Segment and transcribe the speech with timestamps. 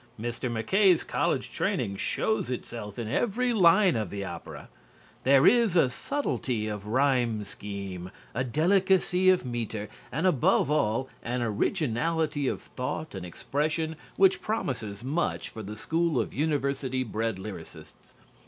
[0.19, 0.49] Mr.
[0.51, 4.67] MacKaye's college training shows itself in every line of the opera.
[5.25, 11.43] There is a subtlety of rhyme scheme, a delicacy of meter, and, above all, an
[11.43, 18.15] originality of thought and expression which promises much for the school of university bred lyricists.